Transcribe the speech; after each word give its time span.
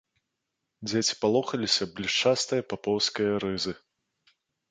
Дзеці 0.87 1.13
палохаліся 1.25 1.83
блішчастае 1.99 2.61
папоўскае 2.73 3.31
рызы. 3.47 3.73